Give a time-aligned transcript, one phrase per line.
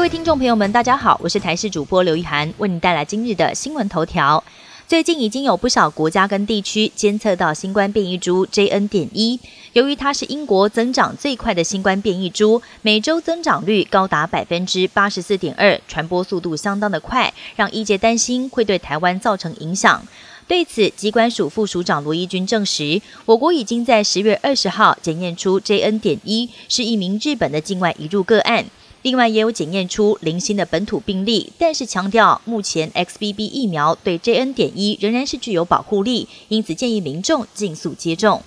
[0.00, 4.42] 各位听众朋友们，大家好，我是台视主播刘一涵，为您带来今日的新闻头条。
[4.88, 8.88] 最近已经有不少国家跟地区监测到新冠变异株 JN.
[8.88, 9.38] 点一，
[9.74, 20.02] 由于它是英国增长最快的新冠变异株，每周增长率高达百分之八十四点二，传播速度相当的快，让医界担心会对台湾造成影响。
[20.48, 26.00] 对此，机关署副署长罗义军证实，我国已经在十月二十号检验出 JN.
[26.00, 28.64] 点一是一名日本的境外移入个案。
[29.02, 34.52] 另外也有检验出零星的本土病例，但是强调目前 XBB 疫苗对 JN.
[34.52, 38.42] 点一仍然是具有保护力，因此建议民众尽速接种。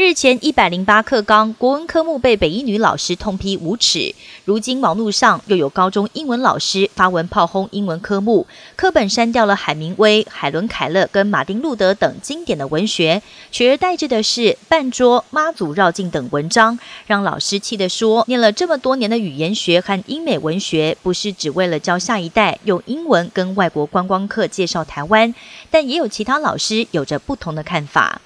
[0.00, 13.20] 日前一百零八课纲国文科目被北一女老师痛批无耻，如今网络上又有高中英文老师发文炮轰英文科目，课本删掉了海明威、海伦凯勒跟马丁路德等经典的文学，
[13.50, 16.78] 取而代之的是半桌、妈祖绕境等文章，
[17.08, 25.34] 让老师气得说：念了这么多年的语言学和英美文学，不是只为了教下一代用英文跟外国观光客介绍台湾，
[25.72, 28.20] 但也有其他老师有着不同的看法。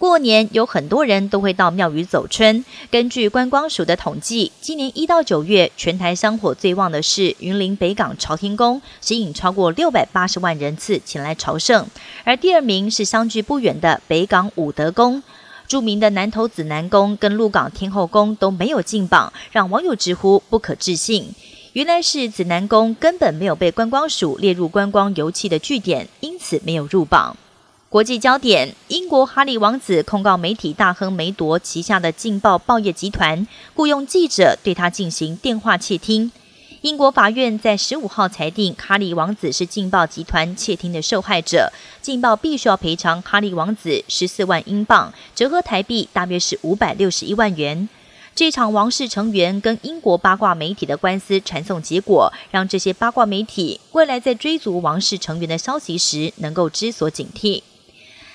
[0.00, 2.64] 过年有很多人都会到庙宇走春。
[2.90, 11.86] 根据观光署的统计，今年一到九月，全台香火最旺的是云林北港朝天宫，吸引超过六百八十万人次前来朝圣。
[12.24, 15.22] 而第二名是相距不远的北港武德宫。
[15.68, 21.34] 著名的南投紫南宫跟鹿港天后宫都没有进榜，让网友直呼不可置信。
[21.74, 27.36] 原来是紫南宫根本没有被观光署列入观光游憩的据点，因此没有入榜。
[27.90, 36.30] 国际焦点：英国哈利王子控告媒体大亨梅铎旗下的《劲报》报业集团雇佣记者对他进行电话窃听。
[36.82, 41.72] 英国法院在十五号裁定，哈利王子是《劲报》集团窃听的受害者，
[42.04, 47.88] 《劲报》必须要赔偿哈利王子十四万英镑，折合台币大约是五百六十一万元。
[48.36, 57.64] 这场王室成员跟英国八卦媒体的官司传送结果，让这些八卦媒体未来在追逐王室成员的消息时，能够知所警惕。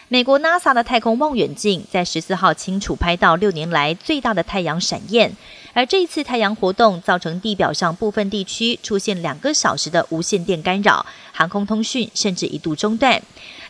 [0.08, 5.36] 美国 NASA 的太空望远镜在十四号清楚拍到六年来最大的太阳闪焰，
[5.74, 13.20] 而这一次太阳活动造成地表上部分地区出现两个小时的无线电干扰，航空通讯甚至一度中断。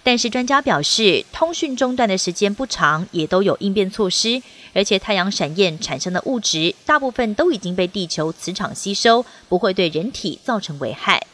[0.04, 4.42] 但是专家表示，通讯中断的时间不长，也都有应变措施，
[4.74, 11.26] 而且太阳闪焰产生的物质大部分都已经被地球磁场吸收，不会对人体造成危害。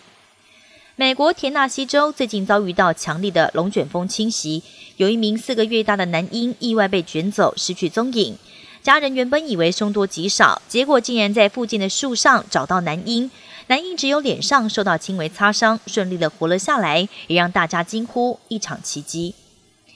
[0.97, 4.61] 美国田纳西州最近遭遇到强烈的龙卷风侵袭，
[4.97, 8.37] 有一名四个月大的男婴意外被卷走，失去踪影。
[8.83, 13.31] 家人原本以为凶多吉少，结果竟然在附近的树上找到男婴。
[13.67, 19.33] 男婴只有脸上受到轻微擦伤，顺利的活了下来，也让大家惊呼一场奇迹。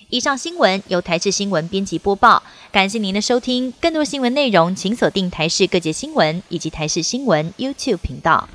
[0.10, 2.42] 以上新闻由台视新闻编辑播报，
[2.72, 3.74] 感谢您的收听。
[3.82, 8.48] 更多新闻内容，请锁定台视各界新闻以及台视新闻 YouTube 频道。